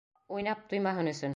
[0.37, 1.29] Уйнап туймаһын өсөн!